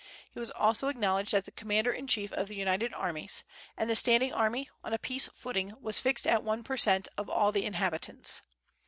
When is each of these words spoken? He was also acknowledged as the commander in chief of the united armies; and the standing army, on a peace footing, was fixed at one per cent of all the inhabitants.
He 0.31 0.39
was 0.39 0.49
also 0.49 0.87
acknowledged 0.87 1.31
as 1.35 1.43
the 1.43 1.51
commander 1.51 1.91
in 1.91 2.07
chief 2.07 2.33
of 2.33 2.47
the 2.47 2.55
united 2.55 2.91
armies; 2.91 3.43
and 3.77 3.87
the 3.87 3.95
standing 3.95 4.33
army, 4.33 4.67
on 4.83 4.93
a 4.93 4.97
peace 4.97 5.27
footing, 5.31 5.73
was 5.79 5.99
fixed 5.99 6.25
at 6.25 6.41
one 6.41 6.63
per 6.63 6.75
cent 6.75 7.07
of 7.19 7.29
all 7.29 7.51
the 7.51 7.65
inhabitants. 7.65 8.41